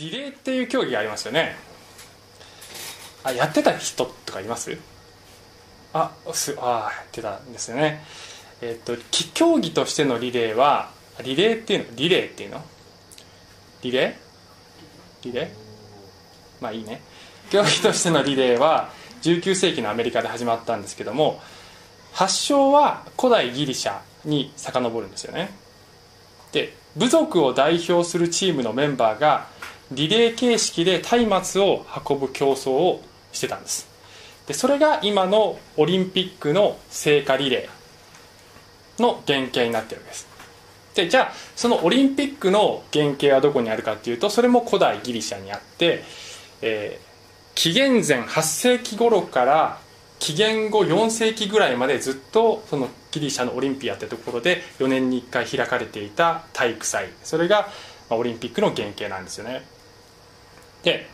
[0.00, 1.54] リレーっていう競技がありますよね。
[3.22, 4.78] あやってた人とかいます？
[5.92, 8.02] あすあやってたんですよね。
[8.62, 8.94] えっと
[9.34, 10.90] 競技としてのリレーは
[11.22, 11.96] リレーっていうの？
[11.96, 12.64] リレーっていうの？
[13.82, 15.26] リレー？
[15.26, 15.48] リレー？
[16.62, 17.02] まあいいね。
[17.50, 18.90] 競技としてのリレーは
[19.20, 21.40] 19世紀のアメリカで始まったんですけども
[22.12, 25.50] 発祥は古代ギリシャに遡るんですよね。
[26.52, 29.46] で部族を代表するチームのメンバーが
[29.92, 33.88] リレー形式で松明を運ぶ競争をしてたんです。
[34.46, 40.28] でそれが今のオリンピックの聖火リレーの原型になってるわけです。
[40.94, 46.02] でじゃあそのオリンピックの原型はどこにあるかっていうとそれも古代ギリシャにあって、
[46.62, 49.78] えー、紀元前8世紀頃から
[50.18, 57.08] 紀元後4世紀ぐらいまでずっとそのギリシャのオリンピアってところで4年に1回開かれていた体育祭。
[57.24, 57.68] それが
[58.10, 59.62] オリンピックの原型なんですよね。
[60.82, 61.08] で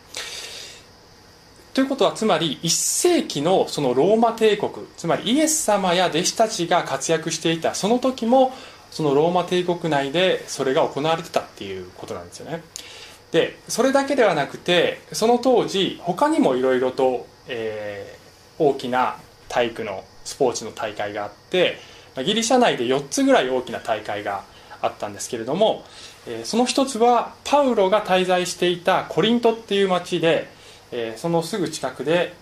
[1.74, 8.52] ということはつまり1世紀のそのローマ帝国つまりイエス様や弟子たちが活躍していたその時も
[8.90, 12.62] そのローマ帝国内でそれが行われてたっていうことなんですよね。
[13.30, 19.16] でそれだけではなくてその当時他にもいろいろと、えー、大きな
[19.48, 21.76] 体育のスポーツの大会があって
[22.24, 24.44] ギリシャ内で4つぐらい大きな大会が
[24.80, 25.84] あったんですけれども、
[26.44, 30.48] その一つはパウロが滞在していたコリントっていう町で、
[31.16, 32.34] そのすぐ近くで、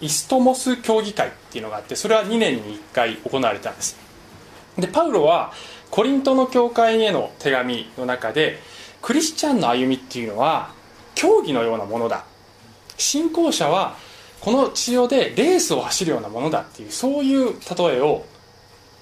[0.00, 3.98] イストモス競技会っていうのがあってそれは2年に1回行われたんです。
[4.78, 5.52] でパウロは
[5.90, 8.58] コリントの教会への手紙の中で
[9.02, 10.72] クリスチャンの歩みっていうのは
[11.14, 12.24] 競技のようなものだ。
[12.96, 13.96] 信仰者は
[14.40, 18.24] この地上でレースを走るようなものだっていうそういう例えを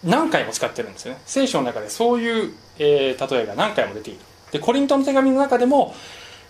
[0.02, 1.20] 何回も使ってるんですよね。
[1.26, 4.20] 聖書の中でそういう、えー、例えが何回も出ている。
[4.52, 5.94] でコリントの手紙の中でも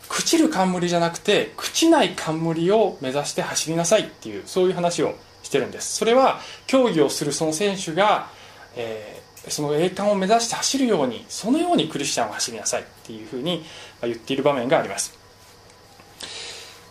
[0.09, 5.97] 朽ちる冠じゃなくて朽ちない冠を目指して走りなさいっていうそういう話をしてるんです。
[5.97, 8.29] それは競技をするその選手が、
[8.77, 13.65] えその栄冠を目指して走るようにそのようにクリスチャンを走りなさいっていうふうに
[14.03, 15.19] 言っている場面があります。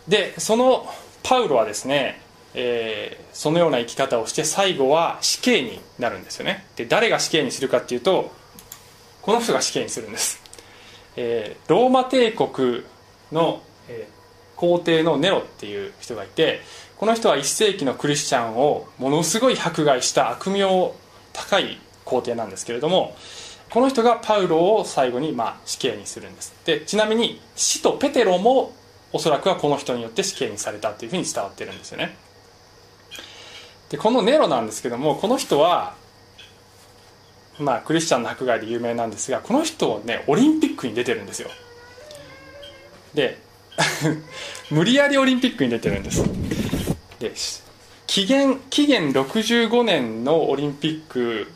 [0.08, 0.86] でその
[1.22, 2.20] パウロはですね、
[2.54, 6.64] えー、そのような生き方をして最後は死刑になるんですよね。
[6.76, 8.32] で誰が死刑にするかっていうと
[9.22, 10.42] この人が死刑にするんです、
[11.16, 12.84] えー、ローマ帝国
[13.32, 16.60] の、えー、皇帝のネロっていう人がいて
[16.96, 20.64] この人は1世紀のクリスチャンをものすごい迫害した悪名
[21.32, 23.14] 高い皇帝なんですけれども
[23.70, 26.54] この人がパウロを最後にまあ死刑にするんです。
[26.64, 28.72] でちなみに死とペテロも
[29.12, 32.16] おそらくはこの人によって死刑にされたというふうに伝わってるんですよね。
[33.90, 35.94] でこのネロなんですけどもこの人は
[37.58, 41.50] まあクリスチャンの迫害で有名なんですがこの人ねオリンピックに出てるんですよ。
[43.14, 43.38] で
[44.70, 46.22] 無理やりオリンピックに出てるんです。
[47.18, 47.32] で
[48.06, 51.50] 紀元紀元65年のオリンピック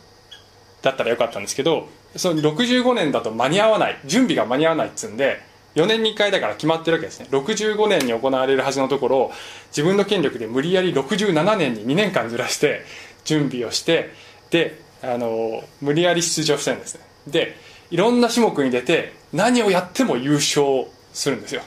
[0.83, 5.41] だったらよかったんですけどその65年だと間に合わない準備が間に合わないっつうんで
[5.75, 7.27] 4年に1回だから決まってるわけですね。
[7.31, 9.31] 65年に行われるはずのところ
[9.71, 12.83] 自分の権力で無理やり67年に2年間ずらして
[13.25, 14.12] 準備をして
[14.51, 17.01] であの無理やり出場してるんですね。
[17.27, 17.57] で
[17.91, 21.63] いろんな種目に出て何をやっても優勝するんですよ。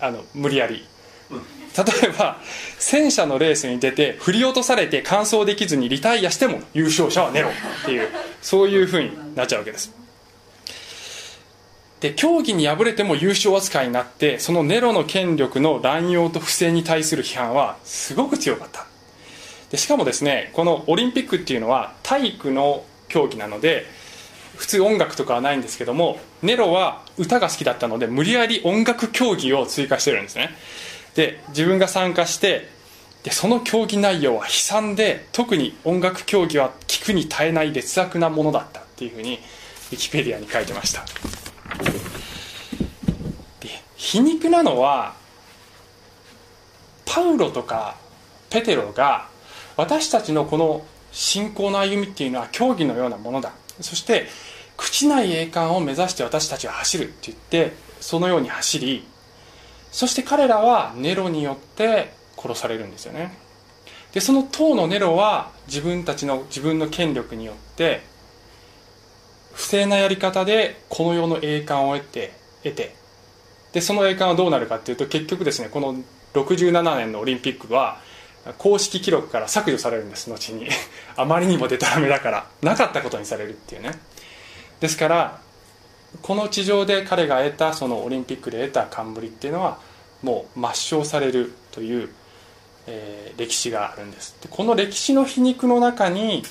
[0.00, 0.84] あの無理やり。
[1.30, 2.38] 例えば
[2.78, 7.52] 戦車のレースに出て振り落とされて完走できずにリタイアしても優勝者はネロっ
[7.84, 8.08] ていう
[8.40, 9.92] そういうふうになっちゃうわけです。
[12.00, 18.85] で競技に敗れても優勝扱いになってそのネロの権力の乱用と不正に対する批判はすごく強かった。
[19.76, 23.86] しかもですねこのオリンピックっていうのは体育の競技なので
[24.56, 30.50] 普通音楽とかはないんですけどもネロは歌が好きだったので無理やり音楽競技を追加してるんですね。
[31.14, 32.68] で自分が参加して
[33.22, 39.40] でその競技内容は悲惨で特に音楽競技は聞くに耐えない劣悪なものだったっていうふうに
[39.90, 41.04] ウィキペディアに書いてました。
[43.60, 45.14] で皮肉なのは
[47.04, 47.96] パウロとか
[48.50, 49.28] ペテロが
[49.76, 53.52] 私たちのこの信仰の歩みっていうのは競技のようなものだ。
[53.80, 54.26] そして
[54.76, 59.06] 朽ちない栄冠を目指して私たちは走るって言ってそのように走り
[59.90, 63.32] そして彼らはネロによって殺されるんですよね。
[64.12, 68.02] でその当のネロは自分たちの自分の権力によって
[69.52, 72.32] 不正なやり方でこの世の栄冠を得て
[72.62, 72.94] 得て。
[73.72, 75.96] でその栄冠はどうなるかっていうと結局ですねこの
[76.32, 78.00] 67年のオリンピックは
[78.58, 80.68] 公式記録から削除されるんです後に。
[81.16, 82.46] あまりにもデタラメだから。
[82.62, 83.92] なかったことにされるっていうね。
[84.80, 85.40] ですから
[86.22, 89.78] この地上で彼が得たそのオリンピックで得た冠っていうのは
[90.22, 92.10] もう抹消されるという、
[92.86, 94.36] えー、歴史があるんです。
[94.40, 96.42] でこの歴史の皮肉の中に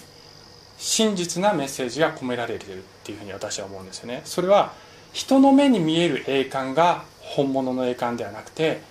[0.78, 4.22] 真実なメッセージが込められてるっていうふうに私は思うんですよね。
[4.26, 4.74] それは
[5.14, 8.82] 人の目に見える栄冠が本物の栄冠ではなくて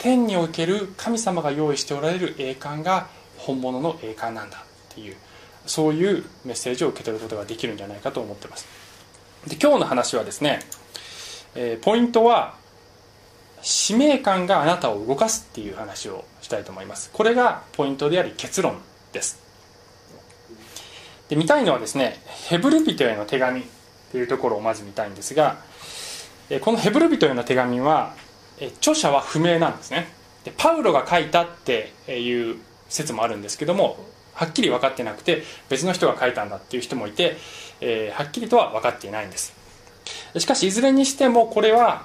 [0.00, 5.14] 天における神様が用意しておられる栄冠が本物の栄冠なんだっていう
[5.66, 8.66] そういうメッセージを受け取ることができるんじゃないかと思ってます。
[9.46, 10.60] で今日の話はですね、
[11.54, 12.54] えー、ポイントは
[13.60, 17.10] 使命感があなたを動かすっていう話をしたいと思います。
[17.12, 18.78] これがポイントであり結論
[19.12, 19.38] です。
[21.28, 23.64] で見たいのはですねヘブル人への手紙っ
[24.12, 25.58] ていうところをまず見たいんですが
[26.62, 28.14] このヘブル人への手紙は
[28.66, 30.08] 著者は不明なんですね。
[30.44, 32.56] でパウロが書いたっていう
[32.88, 33.98] 説もあるんですけども
[34.34, 37.36] はっきり分かってなくて別の人が書いたんだっていう人もいて、
[37.80, 39.54] えー、はっきりとは分かっていないんです。
[40.38, 42.04] しかしいずれにしてもこれは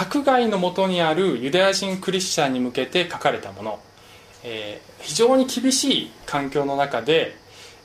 [0.00, 3.80] 迫害のもとにあるユダヤ人クリスチャンに向けて書かれたもの、
[4.44, 7.36] えー、非常に厳しい環境の中で、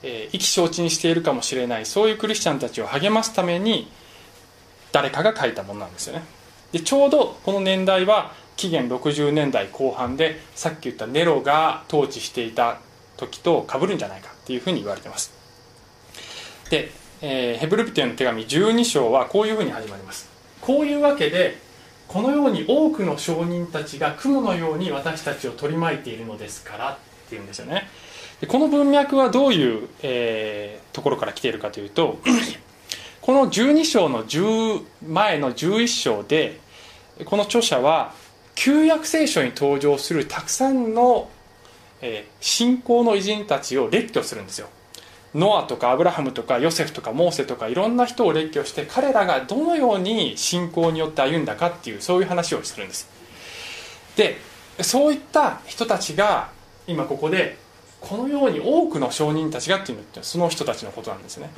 [0.03, 3.91] えー、意気消沈しているかもしれないそういうクリスチャンたちを励ますために
[4.91, 6.36] 誰かが書いたものなんですよね。
[6.71, 12.79] でちょうどこの年代は紀元60年代後半でさっき言ったネロが統治していた
[13.15, 15.33] 時と被るんじゃないかっていうふうに言われてます。
[16.69, 16.91] で、
[17.21, 20.29] えー、ヘブル人への手紙12章はこういうふうに始まります。
[20.61, 21.57] こういうわけで
[22.07, 27.87] このように多くの証人たちが雲のように私たちを取り巻いているのですからっていうんですよね。
[28.41, 32.19] でこの文脈はどういう、えー、ところから来ているかというと
[33.27, 36.61] この12章の10前の11章で
[37.25, 38.13] この著者は
[38.55, 41.29] 旧約聖書に登場するたくさんの、
[42.01, 44.69] えー、信仰の偉人たちを列挙するんですよ。
[45.35, 53.09] ノアとかアブラハムとかヨセフとかモーセとかいろんな人を列挙して彼らがどのように信仰によって歩んだかっていうそういう話をするんです。
[54.15, 54.37] で
[54.79, 56.49] そういった人たちが
[56.87, 57.57] 今ここで
[57.99, 61.49] このように多くの証人たちがっていうのってその人たちのことなんですね。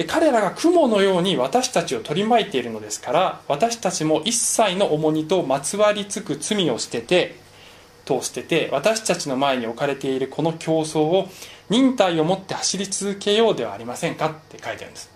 [0.00, 7.36] で彼らが雲のように私たちを取り巻いているのですから私たちも一切の重荷とまつわりつく罪を捨てて
[8.06, 11.28] 通してて私たちの前に置かれているこの競争を
[11.68, 15.10] 忍耐を持って走り続けようではありませんかって書いてあるんです。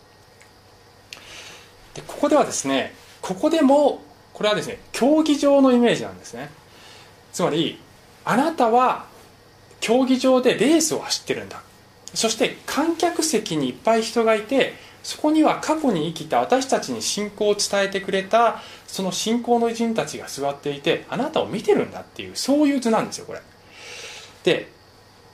[1.95, 4.03] でここではですねここでも
[4.35, 6.51] これはですね競技場のイメージなんですね。
[7.33, 7.81] つまり
[8.27, 9.07] あなたは
[9.81, 11.63] 競技場でレースを走ってるんだ。
[12.15, 23.41] そして観客席にいっぱい人がいてそこには過去に生きた私たちに信仰を伝えてくれたその信仰の偉人たちが座っていてあなたを見てるんだっていうそういう図なんですよこれ。
[24.45, 24.73] で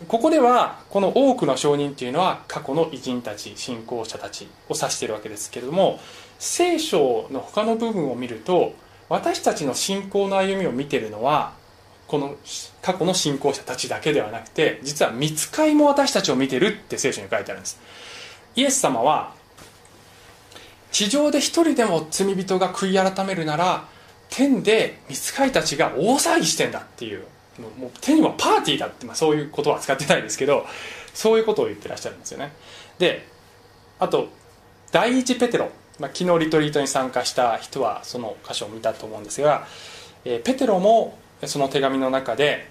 [0.09, 6.01] ここではこの多くの証人っていうのは過去の偉人たち信仰者たちを指しているわけですけれども
[6.39, 8.75] 聖書の他の部分を見ると
[9.11, 11.53] 私たちの信仰の歩みを見てるのは
[12.11, 12.35] この
[12.83, 17.79] 過去の信仰者たちだけではなくて実は見つかいも私たちを見てるって聖書に書いてあるんです。
[18.57, 19.33] イエス様は
[20.91, 23.85] 地上で一人でも罪人が悔い改めるなら
[24.29, 27.23] 天で見つかいたちが大騒ぎしてんだっていう
[27.79, 30.67] もう天はパーティーだって、まあ、そういうことは使ってないですけど
[31.15, 32.53] そういうことを言ってらっしゃるんですよね。
[32.99, 33.25] で
[34.01, 34.31] あと
[34.91, 39.69] 第一ペテロ、まあ、昨日リトリートに参加した人はその箇所を見たと思うんですが、
[40.25, 42.71] えー、ペテロもその手紙の中で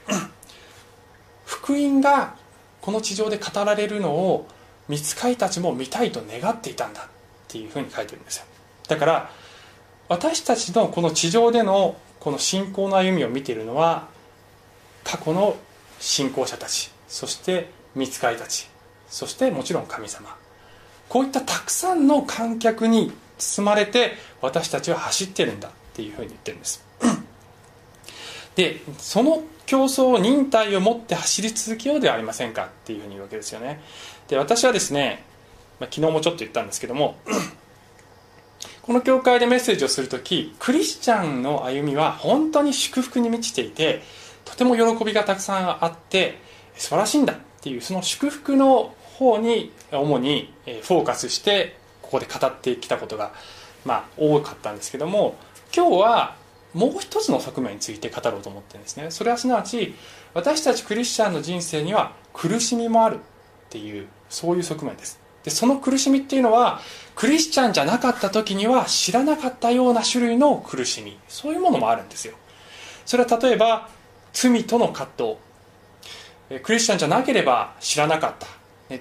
[1.46, 2.36] 福音が
[2.82, 4.48] この地上で語られるのを
[4.88, 7.06] 見つかいたちも見たいと願っていたんだっ
[7.48, 8.46] ていうふうに書いてるんですよ。
[8.88, 9.30] だから
[10.08, 14.08] 私たちのこの地上でのこの信仰の歩みを見ているのは
[15.04, 15.56] 過去の
[16.00, 18.68] 信仰者たちそして見つかいたち
[19.08, 20.36] そしてもちろん神様。
[21.08, 26.89] こういったたくさんの観客に包まれて私たちは走ってるんだっていうふうに言ってるんです。
[28.60, 33.80] でその競争を忍耐を持って走り続けようではありませんかっていうふうに言うわけですよね。
[34.28, 35.24] で私はですね、
[35.80, 37.16] まあ、昨日もちょっと言ったんですけども
[38.84, 44.02] この教会でメッセージをする時クリスチャンの歩みは本当に祝福に満ちていて
[44.44, 46.40] とても喜びがたくさんあって
[46.76, 53.32] 素晴らしいんだっていうその祝福の方に主にフォーカスしてここで語ってきたことが
[53.86, 55.38] まあ多かったんですけども
[55.74, 56.39] 今日は
[56.74, 59.10] もう一つの側面について語ろうと思ってるんですね。
[59.10, 59.96] それはすなわち
[60.34, 63.20] 私たちクリスチャンの人生には苦しみもあるっ
[63.70, 65.20] ていうそういう側面です。
[65.44, 66.82] でその苦しみっていうのは
[67.16, 71.18] クリスチャンじゃなかった時には知らなかったような種類の苦しみ。
[71.28, 72.36] そういうものもあるんですよ。
[73.06, 73.90] それは例えば
[74.34, 75.38] 罪との葛
[76.50, 76.62] 藤。
[76.62, 78.48] クリスチャンじゃなければ知らなかった。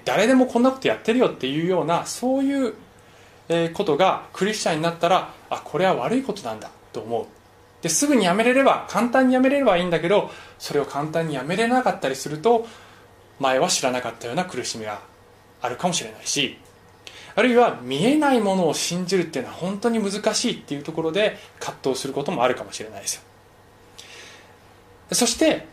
[0.05, 2.75] 誰でもこんなことやってるよっていうようなそういう
[3.73, 7.25] ことがクリスチャンになったらあこれは悪いことなんだと思う。
[7.81, 12.67] ですぐにやめれれば簡単にやめれればいいんだけどそれを簡単にやめれなかったりすると
[13.39, 15.01] 前は知らなかったような苦しみが
[15.61, 16.57] あるかもしれないし
[17.35, 23.21] あるいは見えないものを信じるっていうのは本当に難しいっていうところで葛藤することもあるかもしれないですよ。
[25.11, 25.65] そして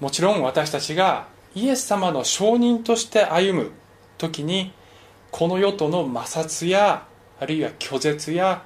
[0.00, 3.70] もちろん私たちがイエス様の証人として歩む
[4.18, 4.72] 時に
[5.30, 7.06] この世との摩擦や
[7.38, 8.62] あるいは拒絶や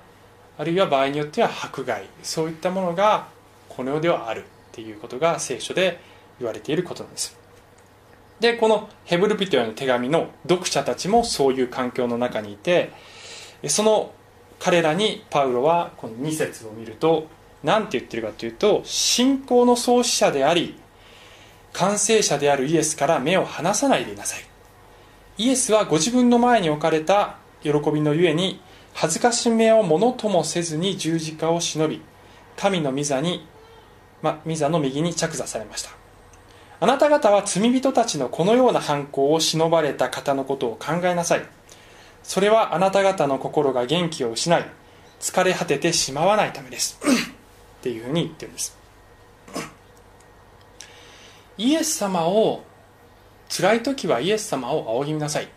[0.58, 3.28] あるいは場合によっては迫害そういったものが
[3.68, 6.00] この世ではあるっていうことが聖書で
[6.38, 7.38] 言われていることなんです。
[8.40, 12.90] でこのヘブルピトへの手紙の読者たちもそういう環境の中にいて
[13.66, 14.12] その
[14.58, 17.28] 彼らにパウロはこの2節を見ると
[17.62, 20.78] 何て言ってるかというと信仰の創始者であり
[21.72, 24.40] 完成者であるイエスから目を離さないでいなさい。
[25.38, 28.60] イエスはご自分の前に置かれた喜びのゆえに
[28.98, 32.00] 恥ずかしめをものともせずに十字架を忍び
[32.56, 33.46] 神の御座に、
[34.22, 35.90] ま、御座の右に着座されました。
[36.80, 41.42] あなた方は罪人たちのこのような犯行を忍ばれた方のことを考えなさい。
[42.22, 44.64] それはあなた方の心が元気を失い
[45.20, 46.98] 疲れ果ててしまわないためです。
[47.04, 48.78] っていうふうに言ってるんです。
[51.58, 52.62] イエス様を
[53.50, 55.48] 辛い時はイエス様を仰ぎなさい。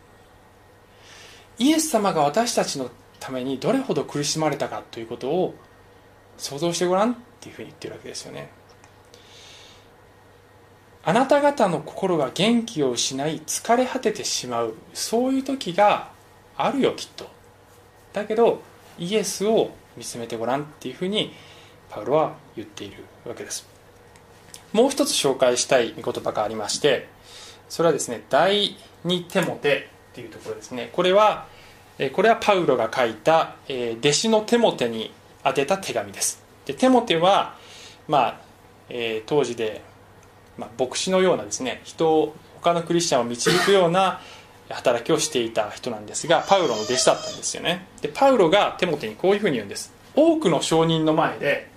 [1.58, 2.89] イエス様が私たちの
[3.20, 5.56] ためにどれほど苦しまれたかということを
[6.38, 8.50] 想像してごらんっていうふうに言ってるわけですよね。
[11.04, 14.76] あなた方の心が元気を失い疲れ果ててしまう。
[14.94, 16.12] そういう時が
[16.58, 17.28] あるよきっと。
[18.14, 18.62] だけど
[18.98, 21.34] イエスを見つめてごらんっていうふうに
[21.90, 23.68] パウロは言っているわけです。
[24.74, 27.08] もう一つ紹介したい御言葉がありまして
[27.70, 30.90] それはですね第2テモテっていうところですね。
[30.94, 31.48] これは
[32.13, 35.12] これはパウロが書いた弟子のテモテに
[35.44, 36.41] 宛てた手紙です。
[36.65, 37.56] でテモテは、
[38.08, 38.41] まあ
[38.89, 39.82] えー、当時で
[40.60, 44.20] まあ、牧師のようなですね人を他のクリスチャンを導くような
[44.70, 47.88] 働きをしていた人なんですがパウロの弟子だったんですよね。
[48.01, 49.94] でパウロがテモテにこういうふうに言うんです。
[50.15, 51.70] 多くの証人の前で、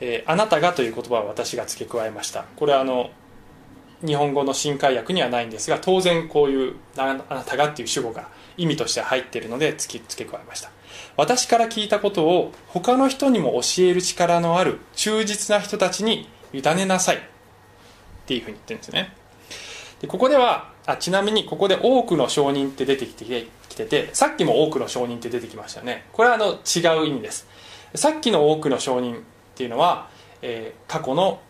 [0.00, 2.44] えー、あなたがという言葉を私が付け加えました。
[2.56, 3.10] これはあの
[4.04, 10.70] 日本語の新海訳にはないんですが当然こういうあなたがっていう主語が意味として入っているので付け付け加えました。
[11.16, 17.16] 私から聞いたことを他の人にも教える力のある忠実な人たちに委ねなさい。
[17.16, 17.20] っ
[18.26, 19.12] ていうふうに言ってるんですね。
[20.00, 23.24] でここではあちなみにここで多くの証人って出てきて
[23.68, 26.06] きててさっきも多くの証人って出てきましたよね。
[26.12, 27.46] これはあの違う意味です。
[27.94, 29.18] さっきの多くの証人っ
[29.56, 30.08] ていうのは、
[30.42, 31.40] えー、過去の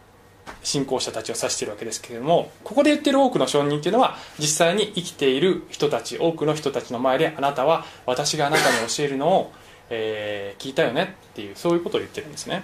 [0.62, 9.52] 信仰者たちを指しているわけですけれどもここで言ってる多くの証人っていうのは実際に生きている人たち多くの人たちの前であなたは私があなたに教えるのを、
[9.90, 12.62] えー、聞いたよねっていうそういうことを言ってるんですね。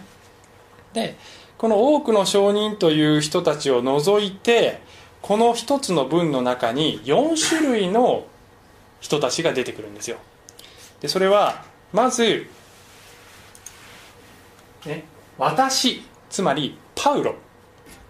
[0.93, 1.17] で
[1.59, 4.81] この多くの証人という人たちを除いて
[5.23, 8.27] この一つの文の中に4種類の
[9.01, 10.19] 人たちが出てくるんですよ。
[11.01, 12.47] でそれはまず、
[14.85, 15.05] ね、
[15.39, 17.35] 私つまりパウロ。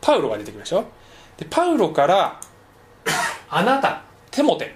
[0.07, 0.85] パウロが出てきましょ
[1.37, 2.41] でパウロから
[3.51, 4.69] あなたテモテっ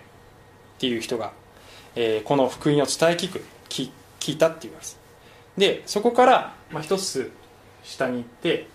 [0.80, 1.30] ていう人が、
[1.94, 4.98] えー、この福音を伝え聞く聞聞いたって言いうんです。
[5.56, 7.30] でそこから、まあ、一つ
[7.84, 8.66] 下に行って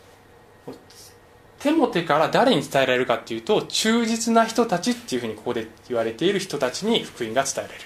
[1.59, 7.81] テモテから誰に伝えられるかっていうと忠実な人たちっていうふうにここで言われている人たちに福音が伝えられる。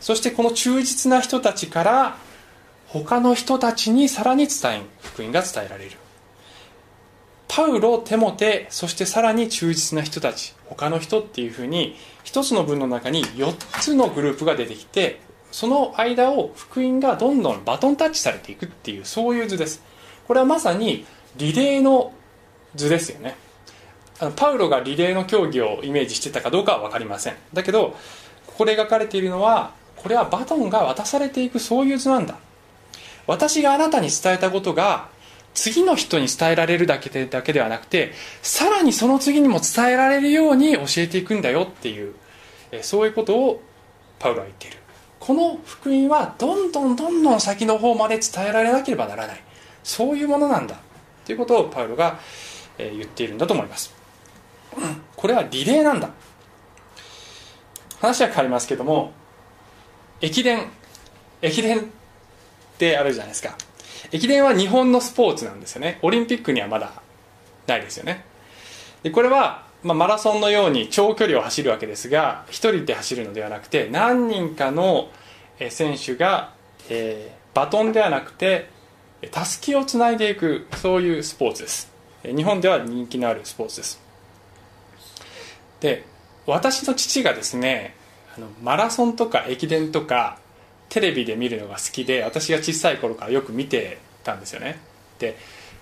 [0.00, 2.16] そしてこの忠実な人たちから
[2.86, 5.98] 他の人たちにさらに伝え福音が伝えられる。
[7.48, 19.82] パウロテモテそしてさらに忠実な人たち他の人っていうふうに一つの文の中に4つのグループが出てきてその間を福音がどんどんバトンタッチされていくっていうそういう図です。
[20.26, 22.12] これはまさにリレーの
[22.74, 23.34] 図ですよね。
[24.20, 27.36] あのパウロがリレーの競技をイメージしてたかどうかは分かりません。
[27.54, 27.96] だけど
[28.46, 32.36] ここで描かれているのはこれはバトンが渡されていくそういう図なんだ。
[33.26, 35.08] 私があなたに伝えたことが
[35.54, 38.12] 次の人に伝えられるだけでだけではなくて
[38.42, 42.14] さらにその次にも伝えられるように教えていくんだよっていう
[42.70, 43.62] えそういうことを
[44.18, 44.78] パウロは言っている。
[45.20, 49.40] この福音はどんどんどんどん先の方まで伝えられなければならない
[49.82, 50.76] そういうものなんだ
[51.26, 52.18] ということをパウロが
[52.78, 53.94] え言っているんだと思います
[55.16, 56.08] これはリレーなんだ
[58.00, 59.12] 話は変わりますけども
[60.20, 60.70] 駅伝
[61.42, 61.82] 駅伝っ
[62.78, 63.56] てあるじゃないですか
[64.12, 65.98] 駅伝は日本のスポーツなんですよね。
[66.02, 66.90] オリンピックにはまだ
[67.66, 68.24] ないですよね。
[69.02, 75.10] でこれは、まあ、マラソンのように長距離を走るわけですが1人で走るのではなくて何人かの
[75.70, 76.52] 選手が、
[76.88, 78.70] えー、バトンではなくて
[79.30, 81.92] たすきをつないでいくそういうスポーツです。
[82.24, 84.00] 日本では人気のあるスポーツです。
[85.80, 86.04] で
[86.46, 87.94] 私の父がですね
[88.36, 90.38] あのマラソンとか駅伝とか
[90.88, 94.78] テレビで見るのが好きで私が小さい頃からよく見てたんですよね。
[95.18, 95.36] で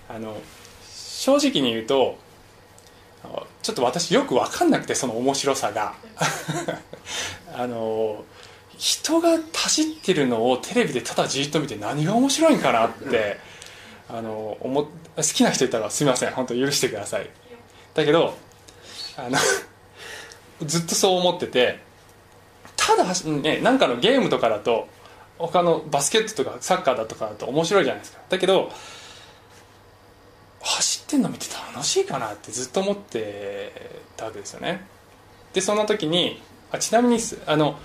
[0.09, 0.37] あの
[0.89, 2.17] 正直に言うと
[3.61, 5.95] ちょっと私よく分かんなくてその面白さが。
[7.53, 8.23] あの
[8.77, 13.39] 人が走ってるのをテレビでただじっと見て何が面白いんかなって
[14.07, 14.89] あの思好
[15.23, 16.31] きな人いたらすみません。
[16.31, 17.29] 本当許してください。
[17.95, 18.37] だけど
[19.17, 19.37] あの
[20.63, 21.79] ずっとそう思ってて
[22.75, 24.87] ただ、ね、なんかのゲームとかだと
[25.37, 28.19] 他のバスケットとかサッカーだとかだと面白いじゃないですか。
[28.29, 28.71] だけど
[30.61, 33.71] 走ってんの見て楽しいかなってずっと思って
[34.17, 34.85] たわけですよね。
[35.53, 36.41] でそんな時に
[36.71, 37.77] あちなみにあの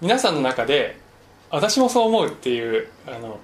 [0.00, 0.98] 皆さんの中で
[1.50, 3.38] 私もそう思うっていうあの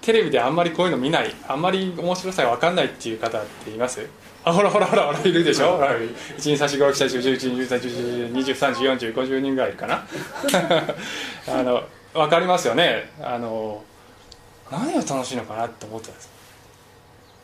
[0.00, 4.00] テレビであんまりこういうの見ないあんまり面白さが分かんないっていう方っています？
[4.44, 9.12] あほらほらほらほらいるでしょ、うん、1 2 3 4 5 6 7 1 1 2 3 4 2 3 4 4
[9.12, 10.06] 0 50人ぐらいいるかな？
[11.48, 11.82] あの
[12.14, 13.10] 分かりますよね。
[13.20, 13.82] あの
[14.70, 16.30] 何が楽しいのかなって思ってたんです。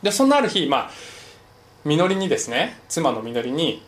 [0.03, 0.91] でそんなある日まあ
[1.83, 3.83] みのりにですね妻のみのりに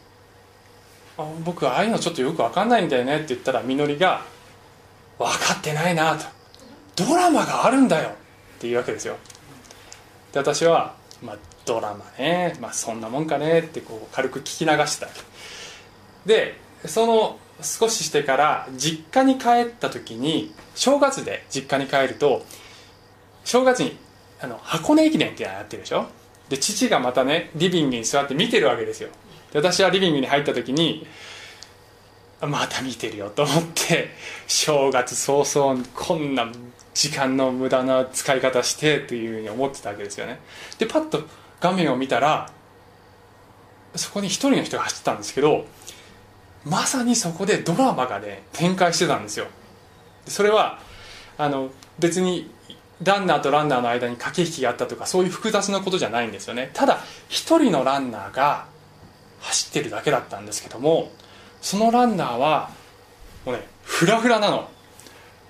[1.17, 4.22] あ「僕ああいうのちょっとよく分かんないんだよね」って言ったらみのりが
[5.17, 6.25] 「分かってないな」と
[6.96, 8.10] 「ドラマがあるんだよ」
[8.57, 9.17] っていうわけですよ。
[10.31, 15.12] で私は、まあ、ドラマね、まあ、そんなもんかねってこう軽く聞き流してた
[16.25, 22.46] でその少ししてから実家に帰った時に正月で実家に帰ると
[23.44, 23.98] 正月に
[24.40, 26.08] あの箱根駅伝ってやってるでしょ？
[26.50, 29.10] で父がまたねリビングに座って見てるわけですよ。
[29.52, 31.08] で私はリビングに入った時に
[32.42, 34.10] また見てるよと思って
[34.46, 36.51] 正月早々こんな
[36.94, 40.40] 時間の無駄な使い方してというふうに思ってたわけですよね。
[40.77, 41.24] でパッと
[41.60, 42.51] 画面を見たら
[43.96, 45.66] そこに一人の人が走ってたんですけど
[46.65, 49.48] まさにそこでドラマがね展開してたんですよ。
[50.27, 50.79] それは
[51.37, 52.51] あの別に
[53.03, 56.72] ランナーとランナーの間に駆け引きがあったとかそういう複雑なことじゃないんですよね。
[56.74, 58.65] ただ一人のランナーが
[59.39, 61.11] 走ってるだけだったんですけども
[61.61, 62.72] そのランナーは
[63.46, 64.57] もうねフラフラなの。
[64.57, 64.70] も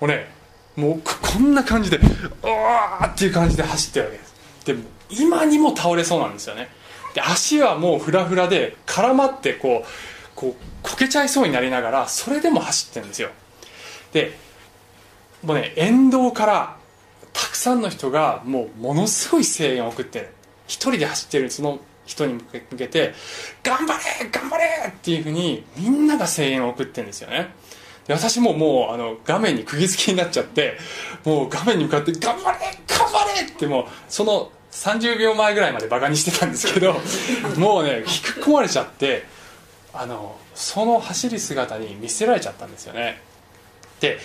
[0.02, 0.30] うね
[0.76, 1.98] もうこんな感じで
[2.42, 4.34] 「おわー!」っていう感じで走ってるわけです。
[4.66, 6.68] でも今にも倒れそうなんですよね。
[7.14, 9.88] で足はもうフラフラで絡まってこう
[10.38, 13.30] こうこけちゃいそうになりながらそれでも走ってるんですよ
[14.12, 14.38] で
[15.42, 16.76] もうね沿道から
[17.32, 20.28] たくさんの人がもうものすごい声援を送ってる
[20.68, 23.14] 一人で走ってるその人に向けて
[23.64, 27.48] 「頑張れ頑張れ!」っていうふうにみんなが声援を送ってるんですよね
[28.06, 30.78] で私ももうあの画面に釘付けになっちゃって
[31.24, 36.94] もう画面に向かって「頑張れ頑張れ!」ってもうその30秒前ぐらいまでバカにしてたんですけど
[37.56, 38.08] もうね引き
[38.40, 39.24] 込まれちゃって
[39.98, 43.20] あのその走る姿に見せられちゃったんですよね。
[44.00, 44.18] で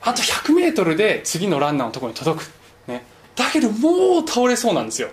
[0.00, 2.50] あと 100m で次のランナーのところに届く、
[2.86, 3.04] ね、
[3.36, 5.10] だけどもう倒れそうなんですよ。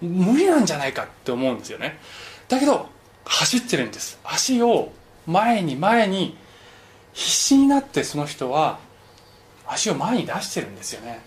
[0.00, 1.98] 無理なんじゃないかって思うんですよね。
[2.48, 2.86] だけど
[3.24, 4.20] 走ってるんです。
[4.22, 4.92] 足を
[5.26, 6.36] 前に前に
[7.12, 8.78] 必死になってその人は
[9.66, 11.18] 足を前に出してるんですよね。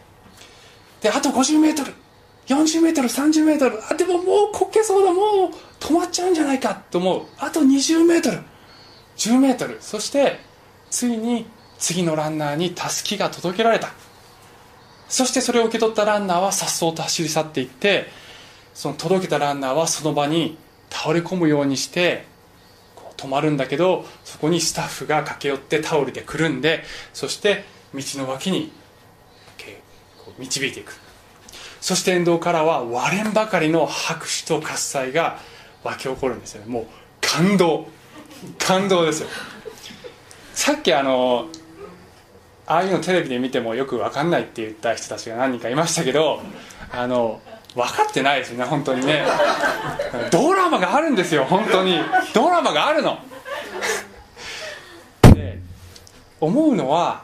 [1.02, 5.50] であと 50m40m30m あでももうこけそうだもう
[5.84, 7.24] 止まっちゃうんじゃないかと思う。
[7.38, 10.40] あと 20m10m そして
[10.90, 11.46] ついに
[11.78, 13.90] 次のランナーにたすきが届けられた。
[15.10, 18.06] そしてそれを受け取ったランナーはさっそうと走り去っていって
[18.74, 20.58] その届けたランナーはその場に
[20.90, 22.24] 倒れ込むようにして
[23.18, 28.72] 止まるんだけどそこにスタッフが駆け寄ってタオルでくるんでそして道の脇に
[30.40, 30.94] 導いていく。
[31.82, 35.40] そして沿道からは割れんばかりの拍手と喝采が
[35.84, 36.72] 湧き起こるんですよね。
[36.72, 36.86] もう
[37.22, 37.88] 感動。
[38.60, 39.30] 感動ですよ。
[40.54, 41.48] さっきあの
[42.66, 46.42] ああいうのテレビで見てもよく分かんないって言った人たちが何人かいましたけど
[46.92, 47.42] あの
[47.76, 49.26] 分かってないですね本当にね。
[50.32, 51.98] ドラマがあるんですよ本当に。
[52.34, 53.18] ドラマがあるの。
[55.34, 55.60] で
[56.40, 57.24] 思うのは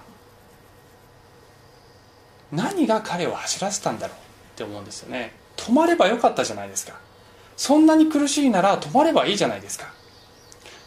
[2.51, 4.19] 何が彼を走らせたんだろうっ
[4.55, 5.33] て思うんですよね。
[5.55, 6.93] 止まればよかったじゃないですか。
[7.59, 9.91] そんなに苦しいなら止まればいいじゃないですか。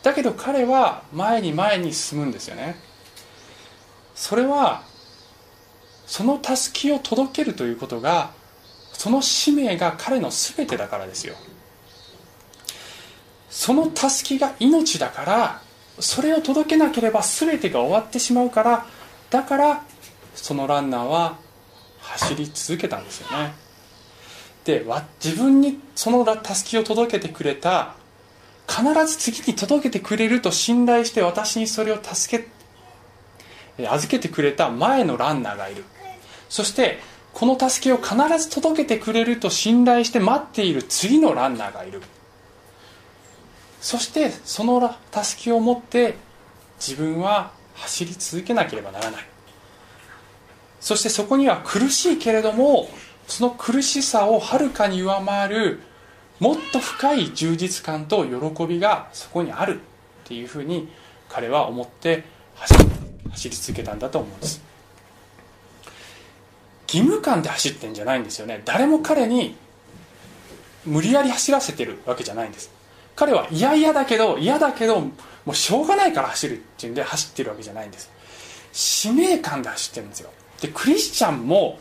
[0.03, 2.77] だけど彼は前に前に進むんですよね。
[4.15, 4.83] それは
[6.07, 8.31] そのたすきを届けるということが
[8.95, 11.35] その使命が彼の全てだからですよ。
[13.51, 15.61] そのたすきが命だから
[16.01, 18.87] それを届けなければ全てが終わってしまうから
[19.29, 19.85] だから
[20.35, 21.37] そのランナーは
[22.01, 23.53] 走り続けたんですよね。
[24.65, 24.85] で
[25.23, 27.95] 自分にそのたすきを届けてくれた
[28.69, 32.49] 必ず次に届けてくれると信頼して私にそれを助け
[33.85, 35.85] 預けてくれた前のランナーがいる。
[36.49, 36.99] そして
[37.33, 42.03] この助けを必ず届けてくれると信頼して待っている次のランナーがいる。
[43.81, 46.17] そしてその助けを持って
[46.79, 49.27] 自分は走り続けなければならない。
[50.81, 52.89] そしてそこには苦しいけれども
[53.33, 55.81] その苦しさをはるかに上回る
[56.39, 59.83] もっと深い充実感と喜びがそこにあるっ
[60.25, 60.87] ていうふうに
[61.31, 62.25] 彼は思って
[63.31, 64.63] 走り続けたんだと思うんです。
[66.87, 68.61] 義務感で走ってんじゃないんですよね。
[68.67, 69.57] 誰も彼に
[70.85, 72.71] 無理やり走らせてるわけじゃないんです。
[73.17, 75.13] 彼は嫌々だけど嫌だけども
[75.47, 78.11] うしょうがないから走るっていうんで走ってるわけじゃないんです。
[78.75, 80.31] 使命感で走ってるんですよ。
[80.61, 81.79] でクリスチャンも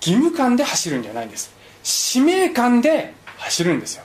[0.00, 1.52] 義務感で走るんじゃないんです。
[1.82, 4.04] 使命感で走るんですよ。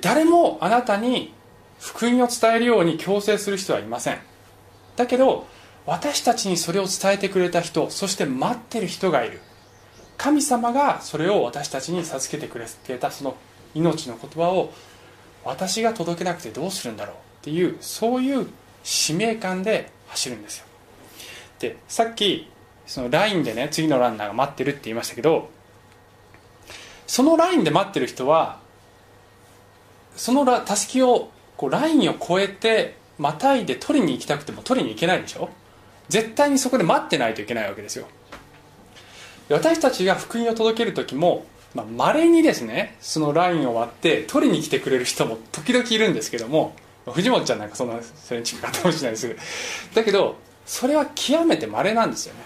[0.00, 1.32] 誰もあなたに
[1.80, 4.18] 福音を伝えるように強制する人はいません。
[4.96, 5.46] だけど
[5.84, 9.40] 私たちにそれを伝えてくれた人そして待ってる人がいる。
[10.18, 12.66] 神様がそれを私たちに授けてくれ
[12.98, 13.36] たその
[13.74, 14.72] 命の言葉を
[15.44, 18.48] 私が届けなくてどうするんだろうっていうそういう
[18.82, 20.66] 使命感で走るんですよ。
[21.58, 22.50] でさっき
[22.86, 25.50] そのラインでね次のランナーが待ってるって言いましたけど
[27.06, 28.58] そのラインで待ってる人は
[30.16, 35.48] そのたすきをこうラインを越えてまたいで取りに行きたくても取りに行けないでしょ？
[36.08, 38.06] 絶対にそこで待ってないといけないわけですよ。
[39.48, 41.44] 私たちが福音を届ける時も
[41.74, 49.94] まあ、稀にですねそのラインを割って取りに来てくれる人も時々いるんですけども藤本ちゃんなんかそんなそれに近かったかもしれないです。
[49.94, 52.40] だけどそれは極めて稀なんですよね。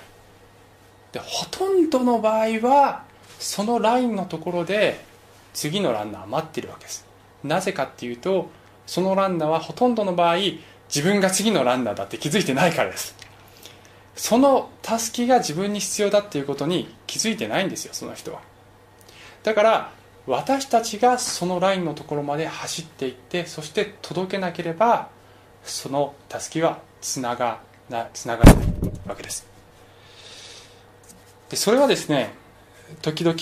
[1.13, 3.05] でほとんどの場合は
[3.39, 5.05] そのラインのところで
[5.53, 7.07] 次のランナー待ってるわけです。
[7.43, 8.51] なぜかっていうと
[8.87, 10.37] そのランナーはほとんどの場合
[10.95, 13.17] 自分が次のランナーだって気づいてないからです。
[14.15, 18.41] そのたすきが自分に必要だっていうことに気づいてないんですよその人は。
[19.43, 19.93] だから
[20.27, 25.09] 私たちがそのラインのところまで走っていってそして届けなければ
[25.65, 27.61] そのたすきはつなが
[28.13, 28.67] つながらない
[29.09, 29.50] わけです。
[31.51, 32.33] でそれはですね
[33.03, 33.37] 時々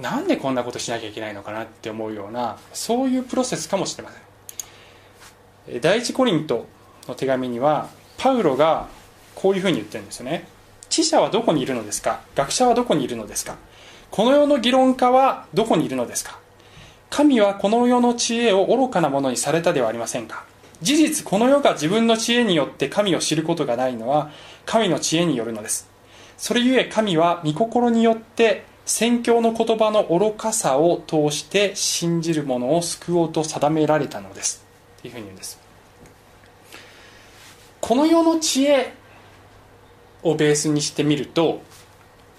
[0.00, 5.80] なんでこんなことしなきゃいけないのかなって思うようなそういうプロセスかもしれません。
[5.80, 6.66] 第一コリント
[7.06, 8.88] の手紙にはパウロが
[9.34, 10.46] こういうふうに言ってるんですよね。
[10.88, 12.20] 知者はどこにいるのですか？
[12.34, 13.56] 学者はどこにいるのですか？
[14.10, 16.38] この世の議論家はどこにいるのですか？
[17.10, 20.44] 神はこの世の知恵を愚かなものにされたではありませんか？
[20.80, 24.30] 事実この世が自分の知恵によって神を知ることがないのは
[24.66, 25.91] 神の知恵によるのです。
[26.42, 34.66] それゆえ神は御心によって宣教の言葉の愚かさを通して信じる者を救おうと定められたのです。
[35.00, 35.60] というふうに言うんです。
[37.80, 38.92] この世の知恵
[40.24, 41.62] をベースにしてみると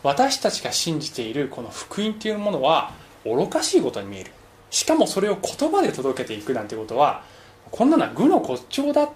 [0.03, 2.91] 私たちが信じているこの福音というものは
[3.23, 4.31] 愚かしいことに見える。
[4.69, 7.23] しかもそれを言葉で届けていくなんてことは
[7.71, 9.09] こんなのは愚の骨頂だっ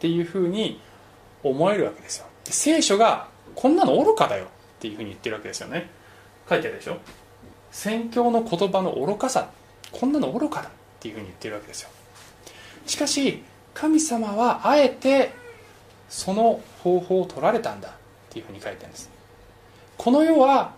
[0.00, 0.80] ていうふうに
[1.44, 2.26] 思えるわけですよ。
[2.46, 5.90] 聖書がこんなの愚かだよっていうふうに言ってるわけですよね。
[6.48, 6.98] 書いてあるでしょ。
[7.72, 9.50] 宣教の言葉の愚かさ。
[9.90, 11.90] こんなの愚かだっていうふうに言ってるわけですよ。
[12.86, 13.42] しかし
[13.74, 15.32] 神様はあえて
[16.08, 17.92] その方法を取られたんだっ
[18.30, 19.10] ていうふうに書いてあるんです。
[19.96, 20.74] この世は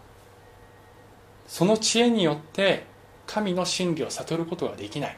[1.46, 2.86] その知恵によって
[3.26, 5.16] 神の真理を悟ることができない。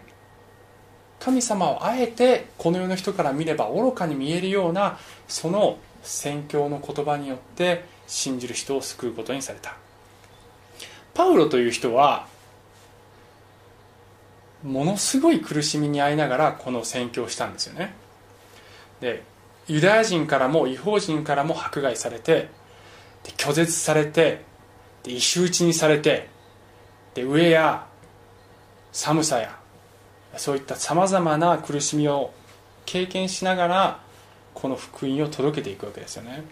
[1.21, 4.99] 神様をあえてこの世の人から見れば愚かに見えるような
[5.29, 9.77] その宣教の言葉によって信じる人を救うことにされた。
[11.15, 12.27] パウロという人は
[14.63, 17.95] ものすごい苦しみに遭いながらこの宣教をしたんですよね。
[19.01, 19.23] で
[19.69, 22.49] ユダヤ人からも違法人からも迫害されて
[23.25, 24.43] で拒絶されて
[25.03, 26.29] で石打ちにされて
[27.15, 27.87] で飢えや
[28.93, 29.59] 寒さや
[30.37, 32.33] そういったさまざまな苦しみを
[32.87, 34.02] 経験しながら
[34.55, 36.45] この福音を届けていくわけですよね。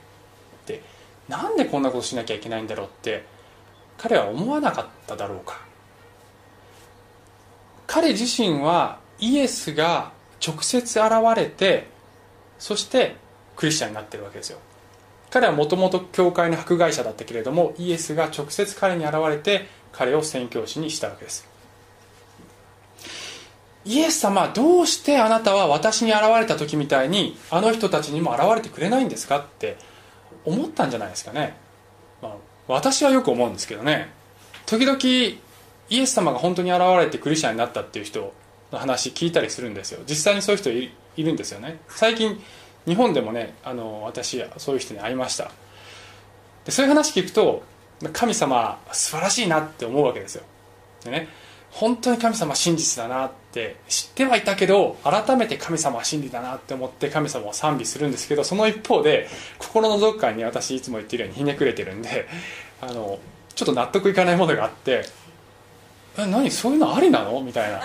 [0.66, 0.82] で
[1.28, 3.24] なんでこんなことしなきゃいけないんだろうって
[3.98, 5.60] 彼は思わなかっただろうか。
[7.86, 10.12] 彼自身はイエスが
[10.46, 11.88] 直接現れて
[12.58, 13.16] そして
[13.56, 14.58] クリスチャンになってるわけですよ。
[15.30, 21.49] 彼はもともと教会の迫害者だったけれどもイエスが直接彼に現れて彼を宣教師にしたわけです。
[23.90, 29.78] イエス様どうしてあなたは私に現れた時みたいにあの人たちにも現れてくれないんですかって
[30.44, 31.56] 思ったんじゃないですかね、
[32.22, 32.34] まあ、
[32.68, 34.12] 私はよく思うんですけどね。
[34.66, 34.96] 時々
[35.88, 38.32] イエス様が本当に現れてクリスチャンになったっていう人
[38.70, 40.04] の話聞いたりするんですよ。
[40.06, 41.80] 実際にそういう人いるんですよね。
[41.88, 42.40] 最近
[42.86, 45.50] 日本でもねあの私そういう人に会いました。
[46.64, 47.64] でそういう話聞くと
[48.12, 50.44] 神様素晴らしいなって思うわけですよ。
[51.02, 51.28] でね
[51.72, 59.28] 本当に神様は真実だなって知ってはいたけど改めて神様は真理だなって思って神様を賛美するんですけどその一方で
[59.58, 62.26] 心のどっかに私いつも言ってるようにひねくれてるんで
[62.82, 63.18] あの
[63.54, 65.04] ちょっと納得いかないものがあって
[66.18, 67.80] 「え何そういうのありなの?」みたいな。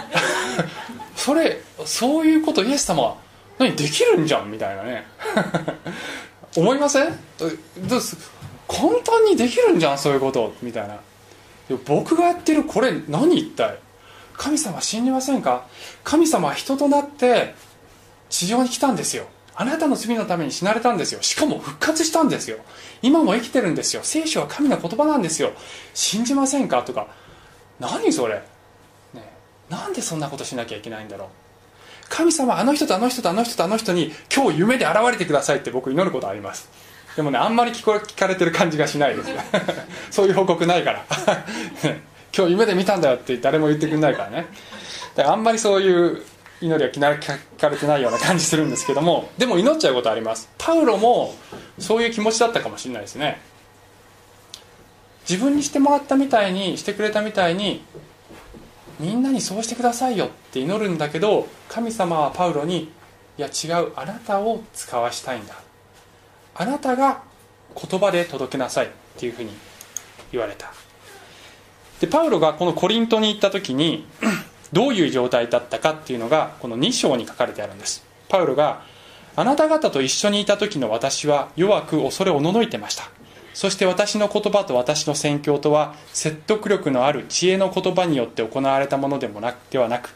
[1.15, 3.15] それそういうことイエス様は
[3.58, 4.52] 何できるんじゃん？
[4.52, 5.06] みたいなね。
[6.58, 7.19] 思いません？
[7.88, 8.17] どうす？
[8.67, 9.98] 簡単にできるんじゃん？
[9.98, 10.54] そういうこと？
[10.62, 10.98] みたいな。
[11.86, 13.80] 僕がやってるこれ何一体？
[14.38, 15.65] 神様信じませんか？
[16.04, 17.56] 神様は人となって
[18.30, 19.25] 地上に来たんですよ。
[19.56, 21.21] あなたの罪のために死なれたんですよ。
[21.21, 22.58] しかも復活したんですよ。
[23.01, 24.01] 今も生きてるんですよ。
[24.04, 25.54] 聖書は神の言葉なんですよ。
[25.93, 26.84] 信じませんか？
[26.84, 27.08] とか。
[27.80, 28.43] 何それ、
[29.13, 29.34] ね、
[29.69, 31.28] なんでそんなことしなきゃいけないんだろう？
[32.10, 36.69] 神様あの人とあの人とあの人とあの人に今日夢で現れてくださいって僕祈ることあります。
[37.15, 39.30] でもねあんまり聞こ聞かれてる感じがしないです
[40.12, 41.06] そういう報告ないから。
[42.38, 44.47] 今日夢で見たんだよって誰も言ってくれないからね。
[45.15, 46.21] だからあんまりそういう
[46.60, 50.49] 祈りは聞かれてないような感じするんですけどもでも祈っちゃうことあります。
[50.58, 51.34] パウロも
[51.80, 53.39] そういう気持ちだったかもしれないですね。
[55.30, 57.84] 自分にしてもらったみたいにしてくれたみたいに
[58.99, 62.91] みんなにそうしてくださいよって祈るんだけど神様はパウロに
[63.38, 65.64] いや違うあなたを使わしたいんだ。
[66.56, 67.22] あなたが
[67.76, 69.52] 言葉で届けなさいっていうふうに
[70.32, 70.72] 言われた。
[72.00, 74.06] でパウロがこのコリントに行った時に
[74.74, 78.06] どういう状態だったかっていうのがこの2章に書かれてあるんです。
[78.30, 78.82] パウロが
[79.36, 83.04] あなた方と一緒にいた時の私は弱く恐れおののいてました。
[83.54, 90.13] そして私の言葉と私の宣教とは説得力のある知恵の言葉によって行われたものでもなくではなく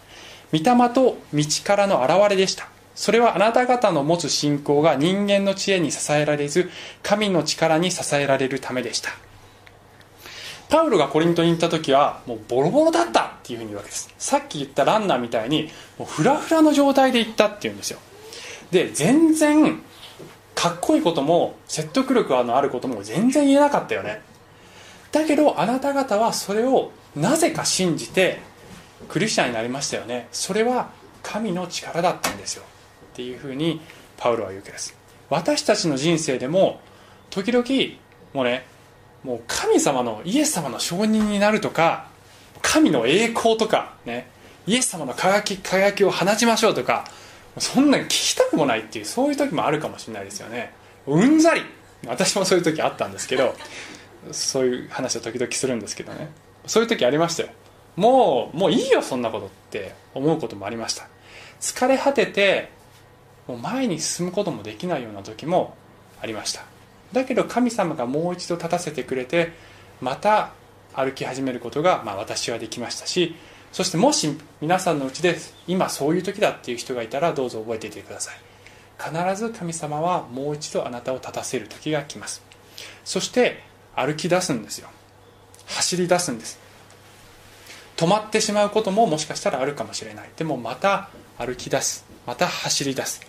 [0.51, 2.67] 御霊と道からの現れでした。
[2.99, 6.69] それはあなた方の持つ信仰が人間の知恵に支えられず
[7.01, 9.11] 神の力に支えられるためでした。
[10.67, 14.13] パウロがコリントに行った時はもうボロボロだったっていうふうに言うわけです。
[14.17, 17.99] さっき言ったランナーみたいにもうフラフラの状態で行ったっていうんですよ。
[18.71, 19.81] で全然
[20.53, 24.21] かっこいいことも説得力のあることも全然言えなかったよね。
[25.13, 28.39] だけどあなた方はそれをなぜか信じて
[29.07, 30.27] クリスチャンになりましたよね。
[30.33, 30.89] それは
[31.23, 32.63] 神の力だったんですよ。
[33.11, 33.81] っていうふうに
[34.17, 34.95] パウロは言うわけです。
[35.29, 36.81] 私たちの人生でも
[37.29, 37.65] 時々
[38.33, 38.65] もうね
[39.23, 42.07] もう神様のイエス様の証人になるとか
[42.61, 44.29] 神の栄光とかね
[44.65, 47.05] イエス様の輝き輝きを放ちましょうとか
[47.57, 50.73] そんなん聞きたくもないっていうそういう時もあるかもしれないですよね。
[51.07, 51.61] うんざり。
[52.07, 53.55] 私もそういう時あったんですけど
[54.31, 56.29] そういう話を時々するんですけどね。
[56.65, 57.49] そういう時ありましたよ。
[57.95, 61.07] もうもういいよそんなことって思うこともありました。
[61.59, 62.71] 疲れ果てて
[63.49, 65.75] もう前に進むこともできないような時も
[66.21, 66.61] ありました。
[67.11, 69.53] だけど神様がもう一度立たせてくれて
[69.99, 70.51] また
[70.93, 73.35] 歩き始めることが、まあ、私はできましたし
[73.71, 78.35] そしてもし皆さんのうちで今そういう時だっていう人がいたらどうぞ覚えていてください。
[78.99, 82.43] 必ず神様はもう一度あなたを立たせる時が来ます。
[83.03, 83.63] そして
[83.95, 84.89] 歩き出すんですよ。
[85.65, 86.59] 走り出すんです。
[87.95, 90.29] 止まってしまうことももしかしたらあるかもしれない。
[90.37, 92.05] でもまた歩き出す。
[92.27, 93.28] また走り出す。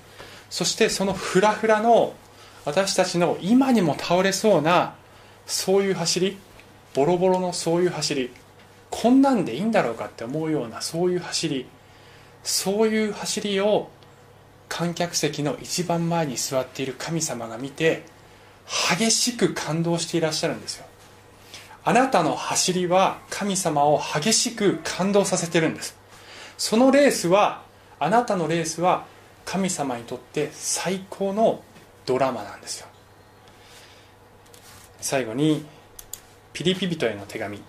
[0.50, 2.14] そしてそのフラフラの
[2.64, 4.94] 私たちの今にも倒れそうな
[5.46, 6.36] そういう走り
[6.94, 8.30] ボロボロのそういう走り
[8.90, 11.66] こんなんでいいんだろうかって思うようなそういう走り
[12.42, 13.90] そういう走りを
[14.68, 18.04] 観客席の一番前に座っている神様が見て
[18.88, 20.86] 激しく感動していらっしゃるんですよ。
[21.82, 25.96] あなたの走りは神様を激しく感動させてるんです。
[26.56, 27.62] そのレースは
[27.98, 29.06] あなたのレースは
[29.44, 31.62] 神様にとって最高の
[32.06, 32.86] ドラマなんですよ。
[35.00, 35.64] 最後に
[36.52, 37.60] ピリピ人への手紙を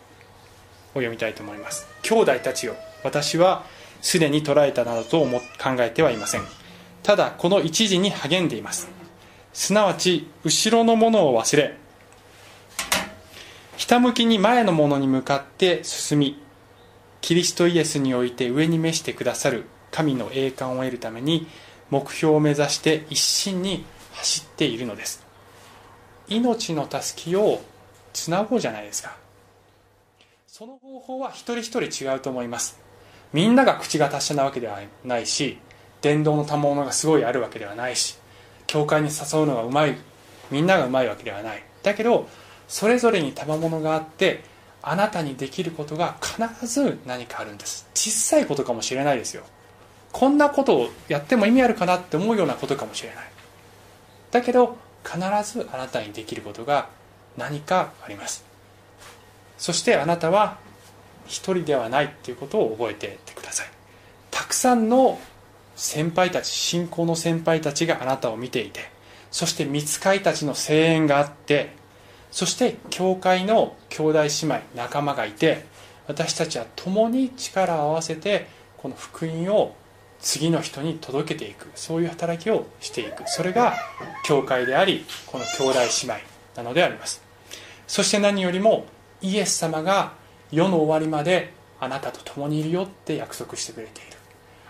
[0.96, 1.88] 読みたいと思います。
[2.02, 3.66] 兄弟たちよ私は
[4.02, 5.46] すでに捉えたなどと思考
[5.80, 6.42] えてはいません。
[7.04, 8.90] ただこの一時に励んでいます。
[9.54, 11.78] すなわち後ろのものを忘れ
[13.78, 16.42] ひたむきに前のものに向かって進み
[17.20, 21.48] キリストイエスにおいて上に召してくださる神の栄冠を得るために
[21.90, 25.26] 目標を目指して一心に走っているのです。
[26.28, 27.62] 命のたすきを
[28.14, 29.16] つなごうじゃないですか。
[30.48, 32.80] その方法は一人一人違うと思います。
[33.34, 35.58] みんなが口が達者なわけではないし
[36.02, 38.18] 伝道の賜物がすごいあるわけではないし
[38.68, 39.96] 教会に誘うのがうまい
[40.50, 41.64] みんながうまいわけではない。
[41.84, 42.28] だけど
[42.68, 44.44] それぞれに賜物があって
[44.82, 47.88] あなたにできることが必ず何かあるんです。
[47.94, 49.44] 小さいことかもしれないですよ。
[50.12, 53.26] こんなことをやっても意味あるかなって思うようなことかもしれない。
[54.32, 56.90] だけど必ずあなたにできることが
[57.38, 58.46] 何かあります。
[59.58, 60.58] そしてあなたは
[61.26, 63.68] 一人ではないっていうことを覚えていてください。
[64.32, 65.20] たくさんの
[65.76, 68.82] 先輩たち信仰の先輩たちがあなたを見ていて
[69.32, 71.74] そして見つかいたちの声援があって
[72.32, 75.66] そして教会の兄弟姉妹仲間がいて
[76.08, 78.48] 私たちは共に力を合わせて
[78.78, 79.76] この福音を
[80.22, 81.68] 次の人に届けていく。
[81.76, 83.24] そういう働きをしていく。
[83.28, 83.76] それが
[84.24, 86.20] 教会でありこの兄弟姉妹
[86.56, 87.22] なのであります。
[87.88, 88.86] そして何よりも
[89.22, 90.14] イエス様が
[90.52, 94.12] 世の終わりまであなたと共にいるよって約束してくれている。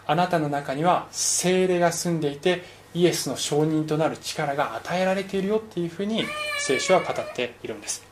[0.07, 6.25] あなたの中には精霊が住んでいてイエスの証人となる力が与えられているよっていうふうに
[6.59, 8.03] 聖書は語っているんです。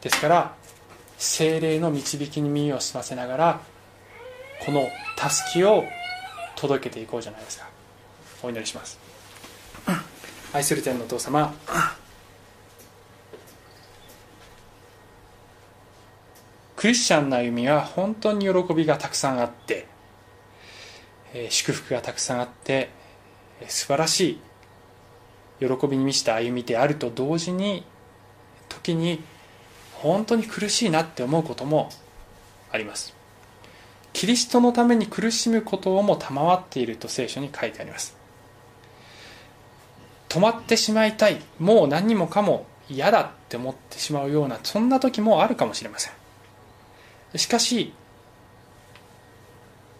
[0.00, 0.54] ですから
[1.18, 3.60] 精霊の導きに耳を澄ませながら
[4.64, 5.84] このたすきを
[6.56, 7.68] 届けていこうじゃないですか。
[8.42, 8.98] お祈りします。
[10.52, 11.54] 愛する天のお父様。
[16.76, 19.86] クリスチャンの歩みは本当に喜びがたくさんあって
[21.48, 22.90] 祝福がたくさんあって
[23.66, 24.38] 素晴らし
[25.60, 27.84] い喜びに満ちた歩みであると同時に
[28.68, 29.22] 時に
[29.94, 31.88] 本当に苦しいなって思うことも
[32.70, 33.15] あります。
[34.16, 38.16] キリストのために苦しむことをも賜っていると聖書に書いてあります。
[40.30, 47.38] 止まってしまいたいもう何もかも嫌だって思ってしまうようなそんな時もあるかもしれません。
[47.38, 47.92] しかし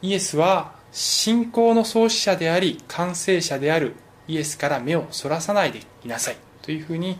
[0.00, 3.96] イエスは信仰の創始者であり完成者である
[4.28, 7.18] イエスから目をそらさないでいなさいというふうに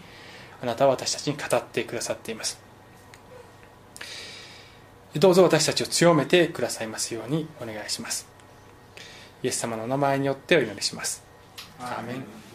[0.63, 2.66] あなたは私たちに語ってくださっています。
[5.19, 8.27] どうぞ私たちを強めてくださいますようにお願いします。
[9.43, 11.23] イエス様のお名前によってお祈りします。
[11.81, 12.46] アーメン